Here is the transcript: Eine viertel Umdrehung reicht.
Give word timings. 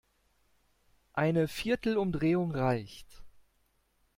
Eine 1.13 1.47
viertel 1.47 1.95
Umdrehung 1.95 2.49
reicht. 2.55 3.21